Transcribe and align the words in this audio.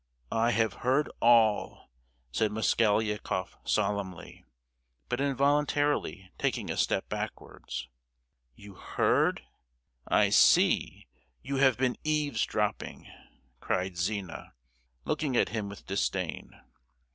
"I 0.31 0.49
have 0.49 0.73
heard 0.81 1.11
all!" 1.19 1.91
said 2.31 2.51
Mosgliakoff 2.51 3.55
solemnly, 3.63 4.43
but 5.09 5.21
involuntarily 5.21 6.31
taking 6.39 6.71
a 6.71 6.77
step 6.77 7.07
backwards. 7.07 7.87
"You 8.55 8.73
heard? 8.73 9.43
I 10.07 10.31
see—you 10.31 11.57
have 11.57 11.77
been 11.77 11.97
eavesdropping!" 12.03 13.11
cried 13.59 13.95
Zina, 13.95 14.55
looking 15.05 15.37
at 15.37 15.49
him 15.49 15.69
with 15.69 15.85
disdain. 15.85 16.49